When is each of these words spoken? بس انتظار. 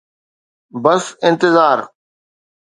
بس 0.83 1.05
انتظار. 1.23 1.79